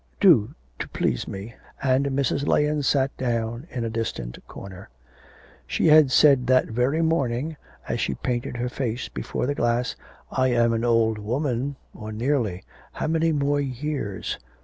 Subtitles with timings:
[0.19, 1.53] Do, to please me,'
[1.83, 2.47] and Mrs.
[2.47, 4.89] Lahens sat down in a distant corner.
[5.67, 7.55] She had said that very morning,
[7.87, 9.95] as she painted her face before the glass,
[10.31, 12.63] 'I am an old woman, or nearly.
[12.93, 14.39] How many more years?